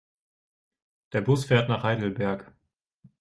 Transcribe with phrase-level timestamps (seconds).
[1.13, 2.51] Der Bus fährt nach Heidelberg